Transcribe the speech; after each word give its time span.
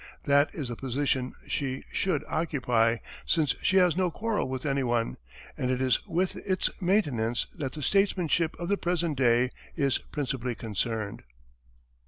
That 0.23 0.49
is 0.55 0.69
the 0.69 0.75
position 0.75 1.35
she 1.47 1.83
should 1.91 2.23
occupy, 2.27 2.97
since 3.23 3.53
she 3.61 3.77
has 3.77 3.95
no 3.95 4.09
quarrel 4.09 4.49
with 4.49 4.65
any 4.65 4.81
one; 4.81 5.17
and 5.55 5.69
it 5.69 5.79
is 5.79 6.03
with 6.07 6.37
its 6.37 6.71
maintenance 6.81 7.45
that 7.53 7.73
the 7.73 7.83
statesmanship 7.83 8.55
of 8.59 8.67
the 8.67 8.77
present 8.77 9.15
day 9.15 9.51
is 9.75 9.99
principally 9.99 10.55
concerned. 10.55 11.21